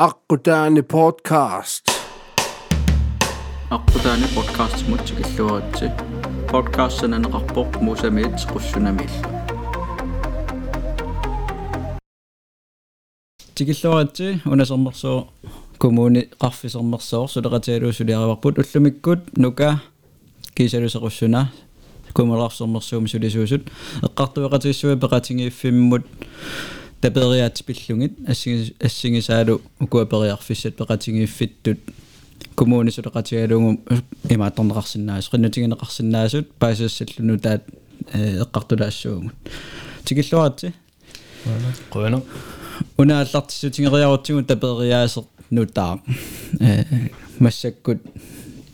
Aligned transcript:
аққутаани 0.00 0.80
podcast. 0.80 1.84
Аққутаани 3.76 4.26
подкаст 4.34 4.88
мут 4.88 5.02
киллуаратси 5.04 5.92
подкаст 6.48 6.96
сананеқарпоқ 7.00 7.68
мусамиит 7.84 8.32
қуссунамиилла 8.48 9.28
тикиллуаратси 13.54 14.40
унасернерсоо 14.46 15.28
коммуни 15.78 16.22
қарфисернерсоор 16.40 17.28
сулеқатиалуусулиараварпут 17.34 18.54
уллумиккут 18.58 19.20
нука 19.36 19.82
кисалусеқуссуна 20.56 21.52
кумуларсернерсуум 22.14 23.06
сулисуусут 23.06 23.68
эққартуеқатиссуа 24.00 24.96
пеқатингииффиммут 24.96 26.04
тапериаат 27.00 27.64
пиллугит 27.64 28.18
ассиги 28.28 28.74
ассигисаалу 28.80 29.60
укуапериарфиссат 29.80 30.76
пеқатингииффиттут 30.76 31.78
коммуни 32.54 32.90
сулеқатигалугу 32.90 33.80
имаатторнеқарсинаас 34.28 35.30
қиннатигинеқарсинаасут 35.32 36.52
паасассаллуну 36.58 37.38
таат 37.38 37.64
эққартулаассуугут 38.12 39.34
тикиллуарати 40.04 40.74
Qønner. 41.90 42.22
унааллартиссутингериарутсигу 42.98 44.42
тапериаасеқ 44.42 45.24
нутаа 45.50 46.00
э 46.60 46.84
массаккут 47.38 47.98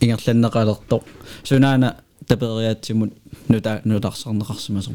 ингерланнеқалерто 0.00 1.02
сунаана 1.44 1.96
тапериаатсимут 2.26 3.12
нута 3.48 3.80
нутарсарнеқарсимасо 3.84 4.92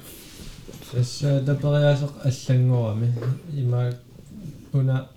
Tässä 0.92 1.42
tapariasoq 1.46 2.12
аллангуами 2.24 3.08
има 3.54 3.92
уна 4.72 5.08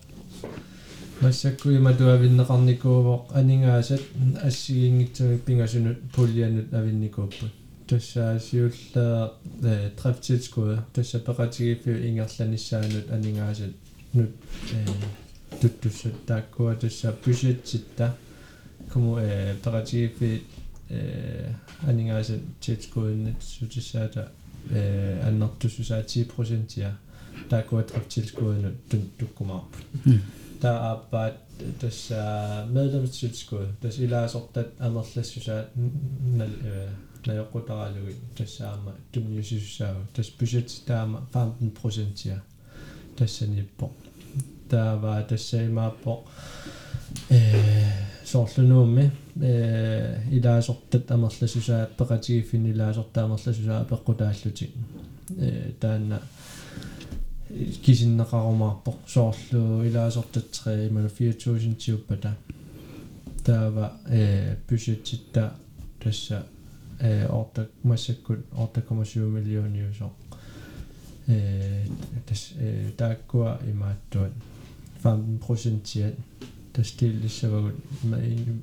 массакку 1.22 1.70
има 1.70 1.92
туавиннеқарникуувоқ 1.94 3.24
анингаасат 3.40 4.02
ассигингитсуми 4.48 5.38
пингасунут 5.38 5.98
пуллианут 6.16 6.74
авинникууппут 6.74 7.52
тассаасиуллаа 7.88 9.34
э 9.64 9.90
трафтилскуа 9.98 10.86
тасса 10.94 11.20
пеқатигиффи 11.20 11.92
ингерланиссаанут 12.08 13.12
анингаасат 13.12 13.74
нут 14.14 14.32
э 14.74 14.86
туттуссат 15.62 16.26
тааккуа 16.26 16.76
тасса 16.76 17.16
бюджетситта 17.26 18.16
кому 18.94 19.18
э 19.18 19.56
пеқатигиффи 19.64 20.44
э 20.90 21.52
анингаасат 21.88 22.42
тилскуиннат 22.62 23.42
сутиссаата 23.42 24.32
э 24.70 25.22
аннартуссусаа 25.28 26.02
10% 26.02 26.92
тааккуа 27.50 27.84
трафтилскуинут 27.84 28.76
тун 28.90 29.02
туккумаарпут 29.18 29.86
таа 30.62 30.92
ааппаат 30.92 31.36
тасса 31.80 32.68
медlemstilskud 32.70 33.68
тас 33.82 34.00
илаасортат 34.00 34.70
амерлассусаа 34.80 35.70
нал 35.76 36.54
э 36.62 36.90
наёқутаралуги 37.26 38.16
тассаама 38.38 38.94
тунниусиссаау 39.12 40.08
тас 40.16 40.30
бюджет 40.40 40.70
таама 40.86 41.28
15% 41.34 42.28
я 42.28 42.42
тассаниппо 43.18 43.92
таава 44.70 45.24
тассаимааппо 45.24 46.26
э 47.30 47.40
соорлунуумми 48.25 49.11
э 49.41 50.21
илаасортат 50.31 51.11
амерлассусаа 51.11 51.91
пеқатигиффин 51.99 52.71
илаасорта 52.73 53.25
амерлассусаа 53.25 53.85
пеққутааллути 53.85 54.71
э 55.37 55.73
таанна 55.81 56.23
кисиннеқарумаарпо 57.85 58.95
соорлу 59.07 59.85
илаасортатсре 59.85 60.89
иману 60.89 61.09
4000 61.09 61.75
тиуппата 61.77 62.37
таава 63.45 63.93
э 64.09 64.57
бюджетитта 64.69 65.55
тасса 66.03 66.47
э 67.01 67.27
орта 67.27 67.69
массаккут 67.83 68.41
8,7 68.53 69.19
миллиониусо 69.37 70.11
э 71.27 71.87
тас 72.27 72.53
э 72.59 72.91
тааккуа 72.97 73.61
имааттуат 73.71 74.33
15% 76.74 76.74
тастиллиссавагут 76.74 77.76
има 78.04 78.18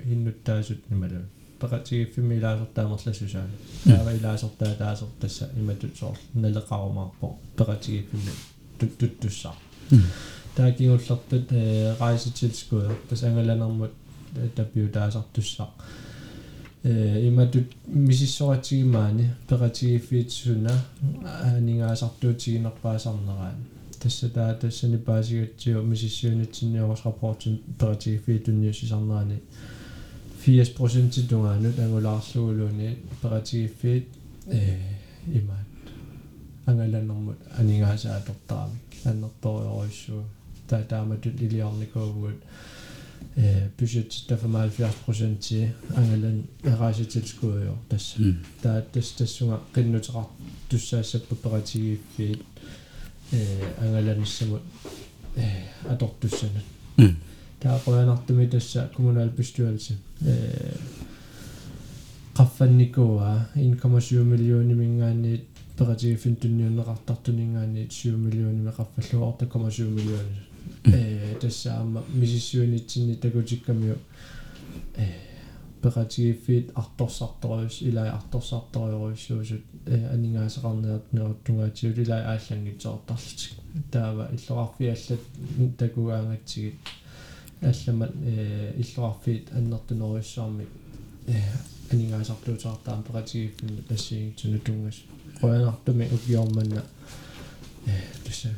иннуттаасут 0.04 0.90
нималу 0.90 1.22
пеқатигиффими 1.60 2.36
илаасортаамерлассусаа 2.38 3.46
таава 3.84 4.12
илаасортаа 4.12 4.74
таасер 4.74 5.08
тасса 5.20 5.50
иматут 5.56 5.96
соор 5.98 6.16
налеқарумаарпо 6.34 7.38
пеқатигиффими 7.56 8.32
туттуссаа 8.78 9.54
таакиуллертут 10.56 11.52
э 11.52 11.94
райситилскуа 11.98 12.92
тас 13.08 13.22
ангаланермут 13.22 13.92
таппиу 14.54 14.88
таасартуссаа 14.88 15.70
э 16.84 17.28
иматут 17.28 17.68
мисиссоратигимаани 17.86 19.32
пеқатигиффиитсуна 19.48 20.74
tässä 24.03 24.29
tää 24.29 24.53
tässä 24.53 24.87
ni 24.87 24.97
pääsi 24.97 25.39
että 25.39 25.69
jo 25.69 25.83
missioon 25.83 26.41
että 26.41 26.57
sinne 26.57 26.83
on 26.83 26.97
raportin 27.05 27.63
tarvitsi 27.77 28.21
fiitunni 28.25 28.73
sisällään 28.73 29.41
80 30.45 30.77
prosentti 30.77 31.21
tunga 31.21 31.55
nyt 31.55 31.79
angulaarsuuluuni 31.79 32.97
paratigiffit 33.21 34.07
imaat 35.33 35.71
angalannermut 36.67 37.37
aningaasaatortaamik 37.59 38.81
annertoruissu 39.05 40.23
taa 40.67 40.81
taamatut 40.81 41.41
iliarnikuugut 41.41 42.43
budget 43.77 44.25
der 44.29 44.37
for 44.37 44.47
meget 44.47 44.71
70 44.71 44.95
procent 45.05 45.39
til. 45.39 45.69
England 45.97 46.43
er 46.63 46.81
rejsetilskud 46.81 47.63
i 47.63 47.67
år. 47.67 47.77
Mm. 48.19 48.35
Der 48.63 48.71
er 48.71 48.81
det, 48.81 49.15
der 49.19 49.25
synger 49.25 49.57
rimelig 49.77 50.15
ret, 50.15 50.25
du 50.71 50.77
sagde 50.77 51.03
sig 51.03 51.21
på 51.21 51.35
operativt 51.35 52.01
fedt. 52.17 52.39
Ангаланиссамут 53.79 54.61
э 55.35 55.47
атортуссанат 55.89 56.63
таақуянартуми 57.61 58.47
тасса 58.47 58.91
коммунал 58.95 59.29
bestyrelse 59.29 59.93
э 60.21 60.75
qaffannikuа 62.35 63.49
1,7 63.55 64.23
миллиони 64.23 64.73
мингаанниит 64.73 65.45
пеқатигиффин 65.77 66.35
тунниунеқартартунингаанниит 66.35 67.93
7 67.93 68.17
миллиони 68.17 68.61
меқарфаллуа 68.61 69.37
8,7 69.39 69.89
миллиони 69.89 70.37
э 70.85 71.35
тассаама 71.39 72.03
мисиссуунитсинни 72.13 73.15
такутиккамиу 73.15 73.97
э 74.95 75.30
пеқатигиффит 75.81 76.71
арторсарториус 76.75 77.81
илаа 77.81 78.09
арторсарториуруссуусут 78.17 79.63
э 79.85 79.97
анингаасеқарнеат 80.13 81.05
неруттунгаатиут 81.11 81.97
илаа 81.97 82.21
ааллангитсоортарлутик 82.31 83.53
таава 83.91 84.29
иллоқарфиаллат 84.35 85.23
такугаангатсигит 85.77 86.75
алламат 87.61 88.11
э 88.23 88.73
иллоқарфиит 88.81 89.45
аннертунеруссаарми 89.57 90.65
э 91.27 91.41
анингаасартуутаартаам 91.91 93.03
пеқатигиффин 93.03 93.83
тассигитсуну 93.89 94.59
тунгас 94.59 94.97
qoyanartumi 95.41 96.05
ukiormanna 96.15 96.81
э 97.87 97.91
тасса 98.23 98.49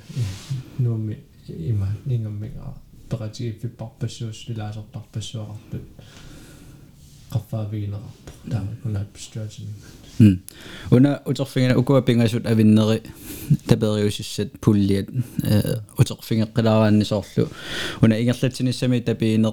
нуумми 0.78 1.18
има 1.48 1.88
нингаммига 2.06 2.74
пеқатигиффиппарпассуус 3.10 4.48
лилаасортарпассуақартут 4.50 5.86
qaffaaviginera 7.34 8.10
taama 8.50 8.72
unappistuasimi 8.86 9.74
mm. 10.20 10.38
Una 10.92 11.12
uterfingina 11.32 11.78
ukua 11.78 12.02
pingasut 12.02 12.46
avinneri 12.54 13.02
taperiusussat 13.68 14.50
pulliat 14.66 15.08
uterfingeqqilaraannisorlu 16.02 17.48
una 18.04 18.18
ingerlatinissami 18.22 19.02
tapiine 19.02 19.52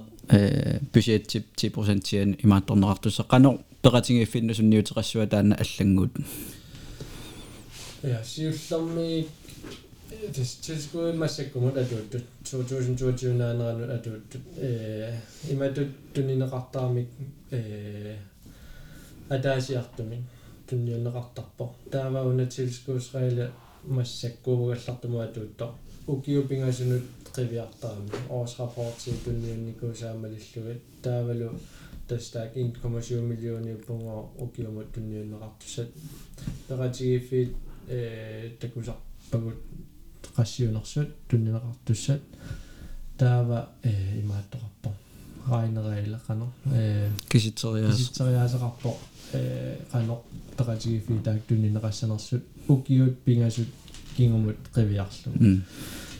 budgettip 0.92 1.44
10% 1.62 2.06
tian 2.08 2.36
imaattornerartusse 2.44 3.24
qanor 3.32 3.58
peqatingiffinnusunniuteqassuataanna 3.82 5.56
allangut 5.64 6.12
ja 8.12 8.20
siullermi 8.24 9.26
tilskud 10.10 11.14
massakkumut 11.14 11.76
atuuttut 11.76 12.24
2022 12.44 13.34
naaneranut 13.38 13.90
atuuttut 13.96 14.42
э 14.56 15.14
иматут 15.52 15.90
тунинеқартаамик 16.14 17.08
э 17.52 18.16
атаасиартуми 19.30 20.18
тунниунеқартарпо 20.66 21.64
таава 21.90 22.20
уна 22.30 22.46
tilskudsregler 22.54 23.50
массаккуугаллартуму 23.96 25.18
атуутто 25.26 25.66
укиупингасунут 26.12 27.04
қивиартаами 27.36 28.10
årsrapporti 28.38 29.10
тунниунникуусаамалиллугат 29.24 30.80
таавалу 31.02 31.48
тастаак 32.08 32.56
1,7 32.56 33.20
миллиони 33.30 33.74
пунго 33.86 34.30
укиумут 34.44 34.88
тунниунеқартусат 34.94 35.88
ператигиффит 36.68 37.50
э 37.88 38.50
такусарпагут 38.60 39.58
qassiunersut 40.36 41.08
tunnineqartussat 41.28 42.22
таава 43.18 43.68
э 43.82 43.92
имааттоқарпо 44.22 44.90
райнереилеқано 45.50 46.46
э 46.72 47.10
киситсериаас 47.28 47.96
киситсериаасеқарпо 47.96 48.90
э 49.32 49.78
қано 49.92 50.14
пеқатигифи 50.56 51.22
таак 51.22 51.40
тунинеқассанерсут 51.48 52.42
укиут 52.68 53.14
пингасут 53.24 53.68
кингумут 54.16 54.56
қивиарлу 54.74 55.60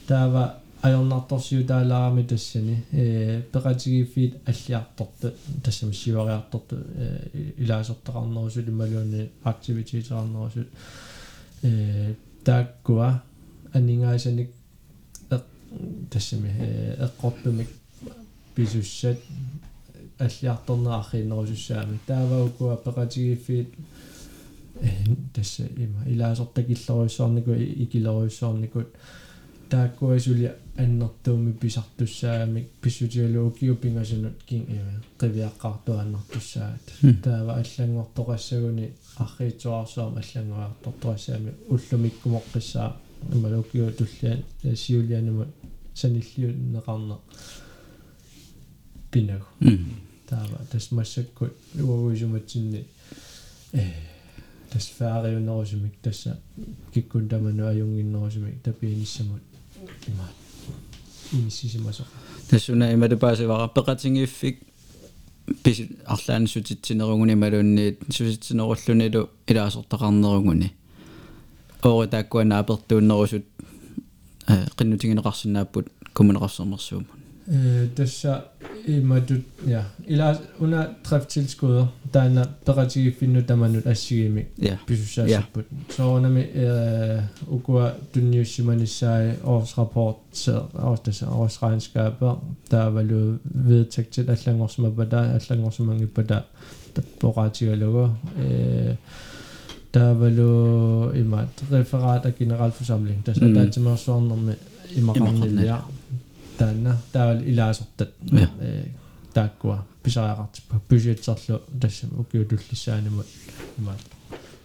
таава 0.07 0.61
ajornartorsiu 0.83 1.63
taalaarami 1.71 2.23
tassani 2.31 2.75
ee 2.93 3.41
peqatigiffiit 3.53 4.33
аллиарторпу 4.51 5.27
тассами 5.63 5.93
сивариарторпу 6.01 6.75
ee 7.03 7.53
илаасортақарнерусут 7.63 8.67
ималуунни 8.73 9.21
активитиитеқарнерусут 9.51 10.67
ee 11.63 12.15
тааккуа 12.43 13.09
анингаасаник 13.73 14.49
тассами 16.09 16.49
ee 16.59 16.97
эққорпумик 17.05 17.69
писуссат 18.55 19.17
аллиарторнеаррииннерусуссаами 20.19 21.99
тааваукуа 22.07 22.75
пеқатигиффиит 22.85 23.69
э 24.81 24.89
тасса 25.33 25.63
има 25.77 25.99
илаасортакиллеруйссуарнику 26.13 27.51
икилеруйссуарникут 27.83 28.87
тааккуасули 29.69 30.53
аннэртууми 30.77 31.53
писартуссаамик 31.53 32.67
писсутиалуукиу 32.81 33.75
пингасунут 33.75 34.43
кин 34.47 34.65
э 34.67 34.79
қивиаққартуаннартуссаат 35.19 36.85
таава 37.23 37.51
аллангортоқассагуни 37.61 38.87
арриитуарсуам 39.17 40.17
аллангуартортуассаами 40.21 41.51
уллумиккумоққиссаа 41.69 42.89
ималукиу 43.33 43.91
туллиан 43.91 44.43
сиулианумут 44.75 45.47
саниллиу 45.93 46.53
неқарне 46.53 47.17
пинагу 49.11 49.45
таава 50.27 50.65
тас 50.71 50.91
массаккут 50.91 51.53
уагуисуматсинни 51.75 52.85
э 53.73 53.91
тас 54.71 54.87
фаариунерусумик 54.97 55.93
тасса 56.01 56.39
киккун 56.93 57.27
таману 57.29 57.67
аюнгиннерусумик 57.67 58.61
тапииниссамут 58.63 59.41
има 60.07 60.29
иниссисимасо 61.33 62.05
тассуна 62.49 62.93
имада 62.93 63.17
паасивара 63.17 63.67
пеқатингиффик 63.67 64.59
пис 65.63 65.81
арлаан 66.05 66.47
сутитсинерунгуни 66.47 67.35
малуунниит 67.35 67.99
суситсинеруллунилу 68.09 69.29
илаасортақарнерунгуни 71.82 71.86
оори 71.86 72.08
тааккуана 72.08 72.58
апертууннерусут 72.58 73.44
э 74.48 74.66
қиннутингинеқарсинааппут 74.76 75.86
коммунеқарсэрмерсуумун 76.14 77.06
э 77.48 77.88
тасса 77.96 78.44
имадут 78.86 79.44
я 79.66 79.84
ила 80.06 80.38
уна 80.58 80.96
трафтилскуder 81.04 81.88
таана 82.12 82.48
пеқатигиффинну 82.64 83.42
таманут 83.44 83.86
ассигими 83.86 84.48
писуссаасаппут 84.86 85.66
соонами 85.96 86.50
э 86.54 87.22
укуа 87.46 87.94
тунниуссиманиссаи 88.12 89.36
årsrapport 89.44 90.18
årstassa 90.74 91.26
årsregnskaper 91.26 92.38
таавалу 92.68 93.38
vedtægtet 93.44 94.28
аллангорсумаппата 94.28 95.40
аллангорсумангиппата 95.40 96.46
таппоqaatiгалугу 96.94 98.16
э 98.36 98.96
Davalo 99.93 101.11
imat 101.11 101.63
referat 101.71 102.25
af 102.25 102.35
generalforsamling. 102.35 103.25
Der 103.25 103.33
sagde 103.33 103.47
mm. 103.47 103.53
der 103.53 103.71
til 103.71 103.81
mig 103.81 103.99
sådan 103.99 104.31
om 104.31 104.49
øh, 104.49 104.55
imaran 104.97 105.59
ja. 105.59 105.77
Danna 106.59 106.97
der 107.13 107.33
vil 107.33 107.47
ilaser 107.47 107.83
det. 107.99 108.07
Der 109.35 109.47
går 109.59 109.85
besejret 110.03 110.63
på 110.69 110.79
budgetsallo 110.87 111.57
der 111.81 111.87
som 111.87 112.25
gjorde 112.31 112.47
du 112.47 112.55
lige 112.55 112.75
sig 112.75 113.03
imod 113.07 113.23
imat. 113.77 114.05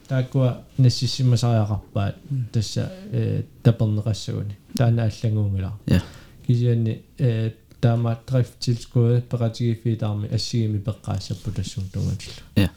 Der 0.08 0.23
går 0.23 0.64
næstisima 0.76 1.37
sejrappa 1.37 2.11
mm. 2.31 2.44
der 2.55 2.61
så 2.61 2.88
øh, 3.12 3.40
der 3.64 3.70
brænder 3.70 4.12
sådan. 4.12 4.52
Der 4.79 4.84
er 4.84 4.88
en 4.88 4.99
allangungeler. 4.99 5.81
Ja. 5.88 6.00
Kisjani 6.46 6.96
øh, 7.19 7.50
der 7.82 7.93
var 7.93 8.20
drifttilskud 8.26 9.20
berettiget 9.20 9.79
for 9.82 9.88
der 9.88 10.14
med 10.14 10.31
asimi 10.31 10.79
begrænser 10.79 11.34
på 11.44 11.50
det 11.50 11.67
sådan 11.67 12.02
Ja. 12.56 12.69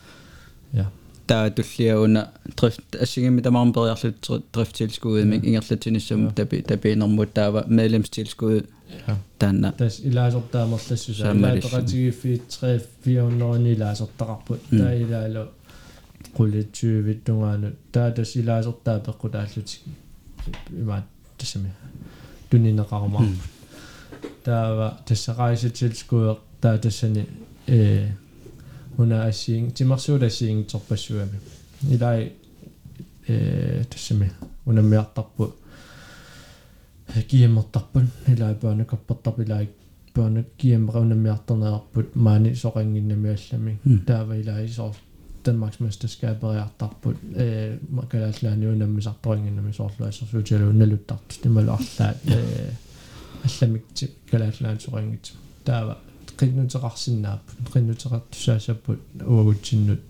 Ja. 0.74 0.86
Der 1.30 1.36
er 1.36 1.50
du 1.50 1.63
flere 1.63 2.00
under 2.00 2.24
drift 2.62 2.96
altså 3.00 3.22
med 3.22 3.44
der 3.44 3.50
meget 3.50 3.74
bedre 3.74 3.98
slet 3.98 4.44
drifttilskud 4.54 5.26
men 5.26 5.46
ingen 5.46 5.62
slet 5.62 5.80
til 5.80 6.02
som 6.02 6.32
der 6.32 6.44
der 6.44 6.76
bener 6.76 7.08
mod 7.08 7.26
der 7.26 7.48
var 7.48 7.66
medlemstilskud 7.68 8.62
den 9.42 9.66
das 9.80 10.00
ilaser 10.00 10.42
der 10.54 10.68
må 10.68 10.78
slet 10.78 11.00
så 11.00 11.24
der 11.24 11.48
er 11.48 11.78
rigtig 11.78 12.14
fit 12.14 12.42
3 12.50 12.80
400 13.02 13.72
ilaser 13.72 14.06
der 14.20 14.44
på 14.46 14.58
der 14.72 14.92
ilaser 14.92 15.46
kulle 16.36 16.64
20 16.74 17.14
dungane 17.14 17.72
der 17.94 18.14
das 18.14 18.36
ilaser 18.36 18.72
der 18.86 19.00
på 19.00 19.28
der 19.28 19.46
slet 19.48 19.82
meget 20.72 21.04
det 21.40 21.48
som 21.48 21.62
du 22.52 22.58
nina 22.58 22.82
rammer 22.82 23.26
der 24.46 24.60
var 24.60 25.02
det 25.10 25.30
rejsetilskud 25.30 26.36
der 26.64 26.78
det 26.78 26.94
sådan 26.94 27.26
eh 27.68 28.08
hun 28.96 29.12
er 29.12 29.32
sing 29.32 29.74
til 29.76 29.88
marsuda 29.88 30.30
sing 30.30 30.68
torpasuami 30.68 31.38
ilai 31.92 32.30
ee 33.34 33.84
tassami 33.92 34.28
unammiartarpu 34.70 35.44
kiimmertarpun 37.28 38.08
ilai 38.34 38.56
paanakappertarp 38.64 39.40
ilai 39.46 39.68
paana 40.16 40.44
kiimera 40.58 41.00
unammiartarneerput 41.06 42.16
maani 42.26 42.56
soqanginnamiallami 42.64 43.74
taava 44.10 44.34
ilai 44.42 44.68
soor 44.68 44.96
Danmarksmesterskaberiartarput 45.46 47.18
ee 47.44 47.78
kalaallaaniunammisartoringinnami 48.12 49.74
soorluassерсуутиалуунналуттарт 49.80 51.30
тималуарлаат 51.44 52.18
ee 52.38 52.74
алламикти 53.48 54.06
калааллаан 54.31 54.80
сорингит 54.86 55.26
таава 55.66 55.96
qinnuteqarsinnaapпут 56.40 57.68
qinnuteqartussaasapпут 57.74 59.00
уагутсиннут 59.34 60.02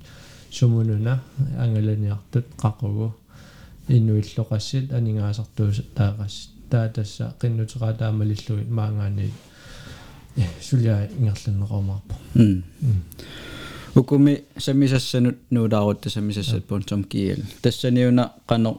сумунуна 0.51 1.19
ангаланиартут 1.57 2.46
qaqугу 2.62 3.07
иннуиллоqaссит 3.90 4.94
анингаасартуус 4.98 5.78
таагас 5.96 6.36
таа 6.69 6.88
тасса 6.90 7.34
qinnuteqaa 7.42 7.94
таамалиллуи 7.94 8.63
маангаани. 8.69 9.31
Сулиа 10.62 11.07
ингерланнеqormaarpo 11.19 12.16
ukumi 13.95 14.44
samisassanut 14.57 15.38
nuulаарutta 15.52 16.09
samisассат.com 16.09 17.04
kiil 17.09 17.42
тассаниуна 17.62 18.30
qano 18.50 18.71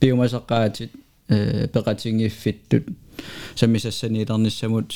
piumasaqaatit 0.00 0.92
э 1.34 1.66
peqatingiiffittut 1.72 2.84
samisassanilernissamut 3.60 4.88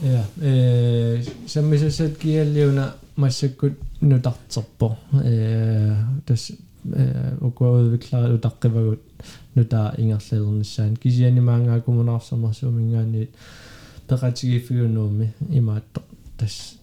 ja 0.02 0.24
э 0.42 1.22
samisассат 1.46 2.18
kialliuna 2.18 2.94
массаккут 3.16 3.74
нутартерпо 4.00 4.96
э 5.24 5.96
тас 6.26 6.52
э 6.84 7.36
укуавиклаа 7.40 8.34
утаққивагут 8.34 9.00
нута 9.54 9.94
ингерлернissaан 9.96 10.96
кисианимаангаа 10.96 11.80
кумунаарсамарсуумингаани 11.80 13.28
peqatigiffiунууми 14.08 15.32
имаатто 15.50 16.02
тас 16.38 16.76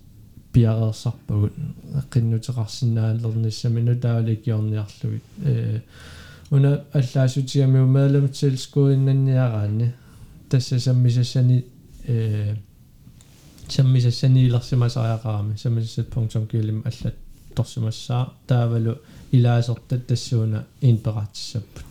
пиареерсарпагут 0.54 1.54
эққиннутеқарсинаалерниссами 2.00 3.82
нутааликиорниарлугит 3.82 5.24
э 5.44 5.82
уна 6.50 6.84
аллаасутиамиу 6.94 7.86
медlemstilskuinнанниараани 7.86 9.94
тасса 10.50 10.80
саммисассани 10.80 11.66
э 12.08 12.56
саммисассаниилерсимасариақарами 13.69 15.57
саммисассат.com 15.57 16.83
аллат 16.85 17.17
торсимассаа 17.55 18.33
таавалу 18.47 18.99
илаасертат 19.33 20.07
тассууна 20.07 20.67
инператиссаппут 20.81 21.85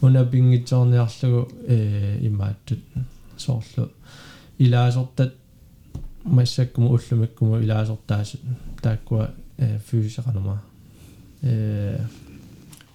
уна 0.00 0.24
пингитсоорниарлугу 0.24 1.50
э 1.66 2.18
имааттут 2.26 2.80
соорлу 3.36 3.90
илаасертат 4.58 5.34
массаккуму 6.24 6.88
уллумиккуму 6.96 7.60
илаасортаасут 7.60 8.40
тааккуа 8.82 9.30
э 9.58 9.78
фysisaqanuma 9.90 10.56
э 11.42 11.98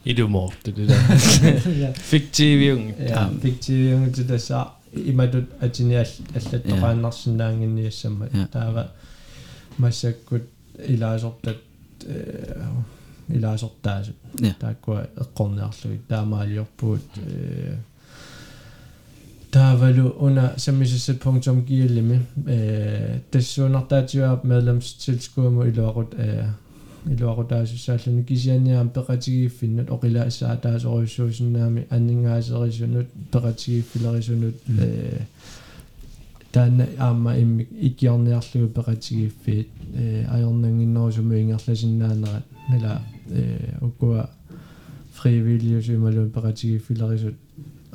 идуморт 0.05 0.65
det 0.65 0.75
der 0.75 1.93
fiktiviung 1.93 2.93
ja. 2.99 3.29
Fiktiviung 3.43 4.13
тутаса 4.15 4.76
иматут 4.96 5.46
атиниал 5.60 6.06
аллаттоqaannarsinnaanginniassama 6.34 8.26
таава 8.52 8.90
массаккут 9.78 10.42
илаасортат 10.88 11.58
э 12.06 12.66
илаасортаасут 13.28 14.16
тааккуа 14.60 15.06
эққорниарлугит 15.22 16.06
таамаалиорпуут 16.08 17.02
э 17.16 17.76
taavalu 19.50 20.04
una 20.26 20.44
sammisisset.gillimi 20.56 22.16
eh 22.56 23.20
tassuunartaatiuap 23.30 24.44
medlemstilskuumu 24.44 25.62
iluaqut 25.70 26.10
eh 27.06 27.12
iluaqutaasussaalluni 27.12 28.22
kisianiaam 28.24 28.90
peqatigiiffinnut 28.96 29.88
oqila 29.96 30.26
issaataasoruissuusinnaami 30.30 31.86
anningaaserisunut 31.96 33.08
peqatigiiffilerisunut 33.32 34.56
eh 34.86 35.26
taanna 36.52 36.84
aamma 37.06 37.34
immi 37.42 37.66
ikkiorniarlugu 37.88 38.68
peqatigiiffiit 38.78 39.68
eh 40.02 40.34
ajornanginnerusumi 40.36 41.40
ingerlasinnaannerat 41.40 42.46
nila 42.70 42.92
eh 43.40 43.86
ukkua 43.88 44.28
frivilliusimaluun 45.18 46.30
peqatigiiffilerisut 46.36 47.36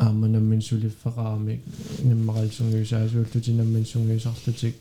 ааманаммин 0.05 0.61
сулиффеқарамик 0.69 1.61
наммақалсунгиусаасуултутинаммин 2.09 3.85
сунгиусарлутик 3.93 4.75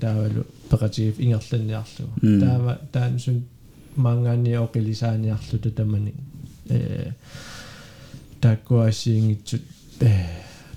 таавалу 0.00 0.44
пеқатигиф 0.70 1.16
ингерланниарлугу 1.18 2.40
таава 2.40 2.78
таансун 2.92 3.44
мангаани 3.95 4.57
оқилисааниарлута 4.65 5.71
тамани 5.71 6.13
э 6.69 7.11
таккуасиингитсут 8.41 9.61
э 10.01 10.11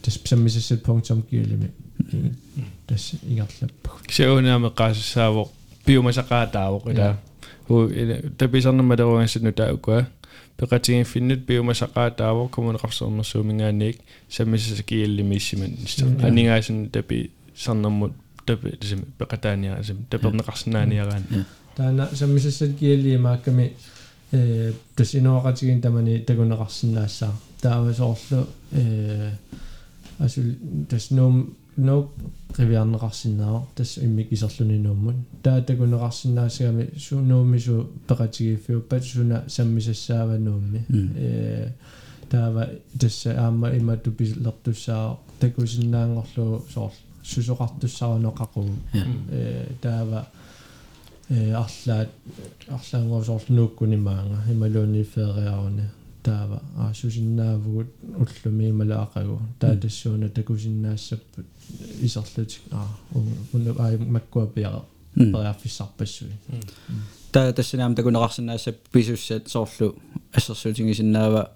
тас 0.02 0.18
псаммисассат 0.18 0.82
пунктом 0.82 1.22
киулими 1.22 1.70
тас 2.86 3.12
ингерлаппу 3.22 3.90
кисаунааме 4.06 4.68
қаасаавоқ 4.68 5.48
биумасақаатаавоқ 5.86 6.84
ила 6.92 7.18
ху 7.66 7.88
таписарнаммалеруангссатну 8.38 9.52
таукуа 9.52 10.06
peqatigiiffinnut 10.58 11.46
piumasaqaataavo 11.46 12.48
kommuneqarsornersuumingaanniik 12.54 13.98
sammisasakииллимииссиман 14.36 15.72
анигаасын 16.28 16.90
тапи 16.90 17.30
сарнэрмут 17.54 18.12
тапи 18.46 18.76
тисими 18.80 19.04
пеқатааниарасим 19.18 19.98
тапернеқарсинааниараан 20.10 21.24
таана 21.78 22.08
саммисассат 22.12 22.76
кииллиимаакками 22.76 23.72
э 24.32 24.72
тас 24.96 25.14
инуақатигин 25.14 25.80
тамани 25.80 26.24
такунеқарсинаассаа 26.26 27.32
таавасоорлу 27.62 28.46
э 28.72 29.30
асул 30.18 30.44
тас 30.90 31.10
нуум 31.10 31.54
ноо 31.76 32.10
ривиарнеқарсинаа 32.58 33.62
тас 33.76 33.98
иммик 33.98 34.32
исерлунинууммут 34.32 35.14
таатакунеқарсинаасагами 35.44 36.98
сунуумису 36.98 37.88
пеқатигииффиуппат 38.08 39.04
суна 39.04 39.44
саммисассаавануумми 39.46 40.84
э 40.90 41.70
таава 42.28 42.70
тасса 43.00 43.30
аама 43.38 43.70
имату 43.76 44.10
пислертуссаа 44.10 45.16
такусиннаангорлу 45.38 46.66
соор 46.74 46.92
сусоқартуссаранеқақу 47.22 48.68
э 49.30 49.66
таава 49.80 50.26
э 50.26 50.37
арлаат 51.30 52.10
арлаангуусоорлу 52.68 53.54
нууккунимаанга 53.54 54.38
ималуунни 54.52 55.02
фериаруни 55.04 55.82
таава 56.22 56.60
аасусиннаавгут 56.78 57.88
уллуми 58.22 58.72
малаақагу 58.72 59.38
таатассууна 59.60 60.28
такусиннаассаппут 60.28 61.46
исерлутик 62.00 62.62
аа 62.72 62.88
унна 63.52 63.70
аа 63.78 63.98
маккуапиара 63.98 64.82
периарфиссарпассуи 65.14 66.32
та 67.32 67.52
тассанаам 67.52 67.94
такунеқарсинаассап 67.94 68.76
писуссат 68.92 69.48
соорлу 69.48 69.96
ассерсуутингисиннаава 70.32 71.50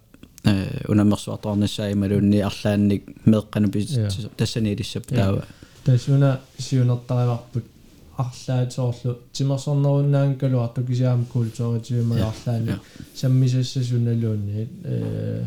э 0.44 0.84
унамерсуартарнассаа 0.88 1.92
ималуунни 1.92 2.38
арлаанник 2.38 3.02
меэққану 3.24 3.70
пис 3.70 3.98
тассаниилиссап 4.36 5.06
таава 5.06 5.44
тассуна 5.84 6.40
сиунертариварпут 6.58 7.64
арлаатсоорлу 8.22 9.18
тимерсорнеруннаан 9.32 10.36
калуарту 10.36 10.84
кисаам 10.84 11.24
культууритиумагаарлаани 11.26 12.78
саммисассасуналуунни 13.14 14.68
э 14.84 15.44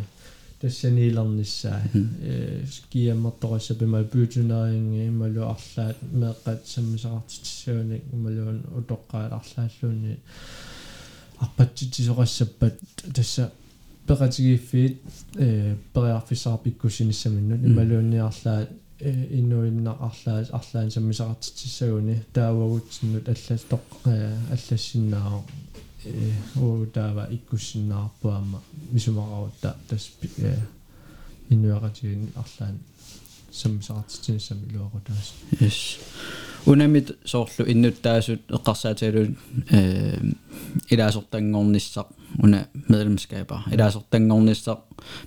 тассаниилерниссаа 0.62 1.82
э 1.94 2.64
скиаммерторассапима 2.76 4.04
пүүтунеринги 4.14 5.10
малу 5.22 5.42
арлаат 5.54 5.98
меэккат 6.22 6.60
саммисақартитсууник 6.74 8.04
малуун 8.14 8.64
утоққаат 8.80 9.32
арлааллуунни 9.40 10.18
арпатситсисоқассаппат 11.40 12.76
тасса 13.14 13.52
пеқатигииффиит 14.08 15.02
э 15.36 15.76
периарфиссаарпиккусиниссаминнут 15.94 17.62
ималуунниарлаат 17.66 18.70
иннуинна 19.00 19.92
арлаас 20.00 20.50
арлаан 20.52 20.90
саммисақартитсагуни 20.90 22.16
таавагутсиннут 22.34 23.28
аллас 23.28 23.64
тоқ 23.70 23.86
аллассиннаа 24.52 25.44
э 26.06 26.32
уу 26.56 26.86
таава 26.86 27.28
иккуссиннаарпуама 27.32 28.62
мисумақарутта 28.92 29.76
тас 29.90 30.12
иннуақатигин 31.50 32.32
арлаан 32.36 32.80
саммисақартитсинissam 33.52 34.60
илуақутаас 34.70 35.34
yes. 35.60 36.00
Унамит 36.66 37.18
соорлу 37.26 37.66
иннуттаасут 37.68 38.42
эққарсааталуун 38.50 39.38
э 39.72 40.20
илаасортангорниссақ 40.90 42.08
уна 42.44 42.68
медlemskaber 42.90 43.60
илаасортангорниссақ 43.74 44.80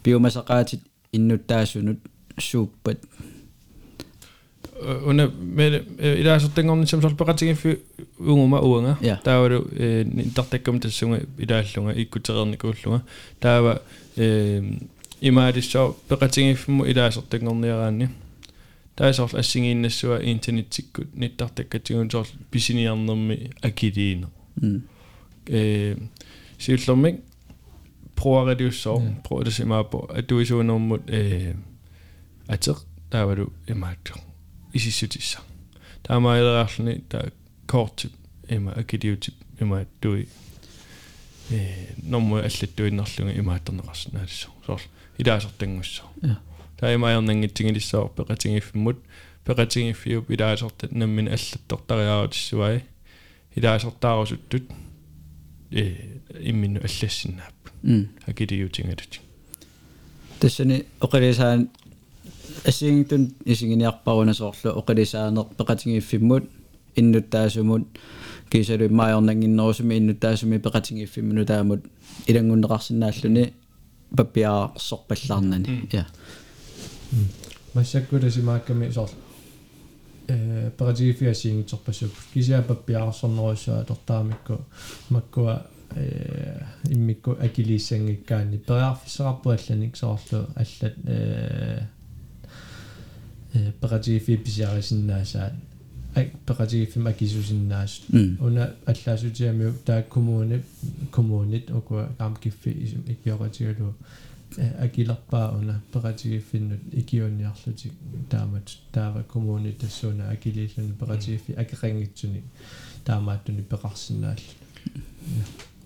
биумасақаатит 0.05 0.81
иннуттаасунут 1.13 2.01
сууппат 2.39 3.01
una 5.06 5.28
me 5.58 5.68
ilaasuttanngorni 6.22 6.88
samsorpeqatigiffi 6.88 7.78
unguma 8.20 8.62
uanga 8.62 9.18
taavalu 9.24 9.60
intertakkam 10.26 10.80
tassunga 10.80 11.20
ilaallunga 11.46 11.94
ikkutereernikuulluga 12.04 13.00
taava 13.40 13.80
imaadissoo 15.30 15.88
peqatigiffimu 16.10 16.86
ilaasertangorniaraanni 16.92 18.10
taasorl 18.96 19.38
assingiinnassua 19.42 20.18
internetikkut 20.34 21.14
nittartakkatigun 21.16 22.12
sorl 22.12 22.34
pisiniarnermi 22.52 23.38
akiliine 23.62 24.28
э 25.50 25.96
сиуллэрмик 26.58 27.16
проаредиуссоо 28.16 29.02
проадасимаапо 29.28 30.10
атуисуунэрмут 30.20 31.04
э 31.10 31.56
атеқ 32.48 32.78
таавалу 33.10 33.52
имаатту 34.78 34.78
исиссутисса 34.78 35.40
таамаилераарлни 36.04 37.02
таа 37.10 37.32
кортип 37.68 38.12
има 38.50 38.72
акидиутип 38.72 39.34
има 39.62 39.86
туи 40.02 40.28
э 41.52 41.94
норму 42.04 42.38
аллаттуиннерлуга 42.38 43.32
имааттернеқарсинаалиссо 43.32 44.50
соор 44.66 44.82
илаасертангуссо 45.18 46.04
таа 46.78 46.94
имаернангитсигилиссоо 46.96 48.12
пеқатингиффиммут 48.18 48.98
пеқатингиффиуп 49.46 50.30
илаасертат 50.30 50.92
наммин 50.92 51.28
аллаттортариаарутиссуай 51.28 52.84
илаасертаарусуттут 53.56 54.64
э 55.72 56.20
иммину 56.40 56.80
аллассиннаап 56.80 57.54
акидиутингалут 58.26 59.22
тассани 60.40 60.86
оқалисаан 61.00 61.70
ассингтун 62.65 63.35
исигиниарпаруна 63.45 64.35
соорлу 64.35 64.71
оқалисаанер 64.81 65.47
пеқатингиффиммут 65.59 66.45
иннуттаасумут 66.97 67.87
кисалу 68.51 68.89
маайорнангиннерусуми 68.89 69.99
иннуттаасуми 69.99 70.59
пеқатингиффиммуну 70.59 71.47
таамут 71.47 71.85
илангуннеқарсинааллуни 72.27 73.53
паппиаарсорпаллаарнани 74.17 75.89
я. 75.93 76.07
Массаккуласимаакками 77.75 78.91
соор 78.91 79.11
э 80.29 80.71
пеқатингиффиасиингитерпассуп 80.79 82.13
кисиа 82.35 82.63
паппиаарсорнеруссуа 82.63 83.85
тортаамикку 83.85 84.65
маккуа 85.11 85.67
э 85.95 86.63
иммикку 86.91 87.37
акилииссангиккаани 87.41 88.59
периарфиссеқарпуалланик 88.59 89.97
соорлу 89.97 90.47
аллат 90.55 90.95
э 91.05 91.87
пеқатигиффи 93.53 94.37
писиарисиннаасаат 94.37 95.53
ак 96.15 96.29
пеқатигиффим 96.47 97.09
акисусиннаас 97.09 98.03
уна 98.41 98.75
аллаасутиамиу 98.87 99.75
таа 99.85 100.03
коммуни 100.03 100.63
коммунит 101.11 101.71
окуа 101.71 102.09
камкиффи 102.19 102.71
икиоратигалу 103.09 103.95
акилерпаа 104.81 105.57
уна 105.59 105.83
пеқатигиффиннут 105.93 106.81
икиунниарлутик 106.93 107.93
таамат 108.31 108.77
таава 108.93 109.23
коммуни 109.23 109.73
тассуна 109.73 110.31
акилииллуни 110.31 110.93
пеқатигиффи 111.01 111.57
акеқангитсуни 111.63 112.43
таамааттуни 113.05 113.63
пеқарсинааллу 113.63 114.53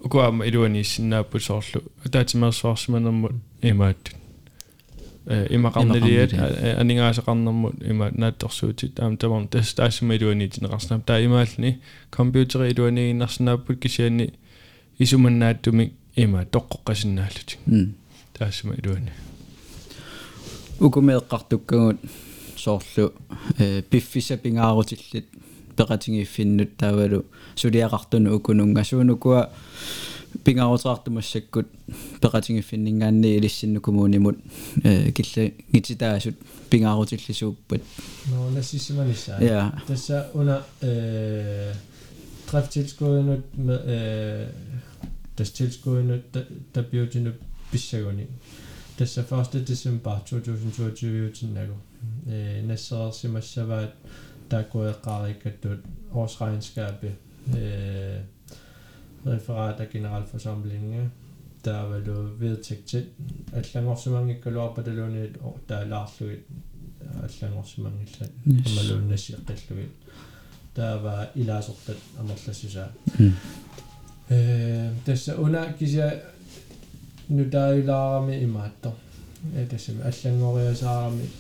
окуама 0.05 0.47
илуани 0.47 0.85
синнааппу 0.85 1.39
соорлу. 1.39 1.83
Таатимерсуарсиманермут 2.11 3.33
имааттут 3.63 4.22
имақарнилиат 5.27 6.33
анингаасеқарнэрмут 6.81 7.83
има 7.83 8.11
наатторсуутит 8.13 9.01
аам 9.01 9.17
тамам 9.17 9.49
тас 9.49 9.75
таассума 9.75 10.15
илуаниитинеқарснам 10.15 11.03
таа 11.03 11.25
имаални 11.25 11.81
компьютери 12.11 12.73
илуанигиннарсинааппут 12.73 13.79
кисианни 13.79 14.33
исуманнааттуми 14.99 15.93
има 16.17 16.45
тоққоққасиннааллути 16.45 17.59
таассума 18.33 18.75
илуани 18.75 19.13
укумеэққартуккагут 20.81 21.99
соорлу 22.57 23.13
э 23.59 23.83
пиффиса 23.83 24.37
пингаарутиллит 24.37 25.27
пеқатингиффиннут 25.77 26.77
таавалу 26.77 27.25
сулиақартуну 27.55 28.35
укунунгасуунукуа 28.37 29.51
пингаарутаартумассаккут 30.44 31.68
пеқатингиффиннингаанни 32.22 33.38
илиссиннукумуунимут 33.38 34.38
э 34.84 35.12
килла 35.12 35.52
гититаасут 35.72 36.36
пингаарутиллисууппат 36.70 37.82
но 38.28 38.50
нассисиманисса 38.50 39.38
я 39.40 39.82
тасса 39.88 40.30
уна 40.34 40.64
э 40.82 41.74
трафтилскоинут 42.50 43.46
э 43.58 44.52
тастилскоинут 45.36 46.26
тапиутину 46.74 47.34
писсагуни 47.72 48.28
тасса 48.98 49.26
1 49.30 49.66
децембер 49.66 50.22
2022 50.30 51.30
тиннагу 51.30 51.76
э 52.26 52.62
нассерсимассаваат 52.64 53.96
таакуэққариккаттут 54.50 55.82
årsregnskabet 56.14 57.18
øh, 57.54 58.22
referat 59.27 59.79
der 59.79 59.85
generalforsamlingen 59.85 61.13
der 61.65 61.81
var 61.81 61.99
vedtægt 62.39 62.95
at 63.53 63.75
langarrangementet 63.75 64.41
går 64.41 64.61
op 64.61 64.75
på 64.75 64.83
det 64.83 64.95
lønne 64.95 65.25
et 65.25 65.37
der 65.69 65.77
er 65.77 65.85
Lars 65.85 66.21
Løvin 66.21 66.39
at 67.23 67.41
langarrangementet 67.43 68.17
selv 68.17 68.31
som 68.67 68.79
er 68.79 68.95
lønne 68.95 69.17
sig 69.17 69.37
at 69.49 69.67
Løvin 69.71 69.89
der 70.77 71.01
var 71.03 71.27
i 71.35 71.43
Lars 71.43 71.69
Ortet 71.69 71.97
Amatla 72.19 72.53
Sisa 72.53 72.85
tässä 75.05 75.37
ona 75.37 75.73
kisiä 75.73 76.13
nyt 77.29 77.55
ei 77.55 77.87
laarami 77.87 78.43
imatto 78.43 78.95
tässä 79.69 79.93
allangoria 80.05 80.75
saarami 80.75 81.31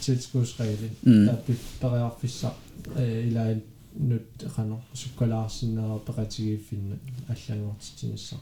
tilskudsregel 0.00 0.90
der 1.26 1.36
byttariarfissa 1.36 2.48
øh, 2.86 2.96
mm. 2.96 3.02
øh, 3.02 3.28
ilain 3.28 3.62
ila 3.96 4.08
nyt 4.08 4.44
qano 4.56 4.80
sukkalaarsinnera 4.94 5.98
peqatigiiffinna 6.06 6.96
аллангортитинисса 7.32 8.36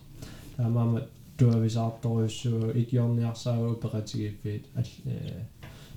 таамаама 0.56 1.00
туависаартторюссуу 1.38 2.70
икиорниарсаагу 2.82 3.74
peqatigiiffiit 3.84 4.64
алла 4.80 5.16